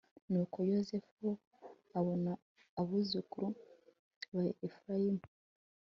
nuko 0.31 0.57
yozefu 0.71 1.25
abona 1.99 2.31
abuzukuru 2.81 3.47
ba 4.33 4.43
efurayimu 4.65 5.23